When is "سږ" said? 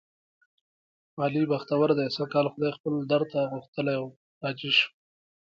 2.15-2.25